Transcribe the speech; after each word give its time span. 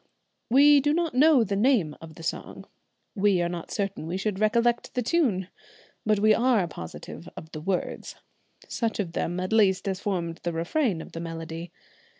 We 0.49 0.79
do 0.79 0.93
not 0.95 1.13
know 1.13 1.43
the 1.43 1.55
name 1.55 1.95
of 2.01 2.15
the 2.15 2.23
song; 2.23 2.65
we 3.13 3.39
are 3.39 3.47
not 3.47 3.69
certain 3.69 4.07
we 4.07 4.17
should 4.17 4.39
recollect 4.39 4.95
the 4.95 5.03
tune; 5.03 5.49
but 6.07 6.17
we 6.17 6.33
are 6.33 6.67
positive 6.67 7.29
of 7.37 7.51
the 7.51 7.61
words, 7.61 8.15
such 8.67 8.99
of 8.99 9.11
them 9.11 9.39
at 9.39 9.53
least 9.53 9.87
as 9.87 9.99
formed 9.99 10.39
the 10.41 10.53
refrain 10.53 11.03
of 11.03 11.11
the 11.11 11.19
melody. 11.19 11.71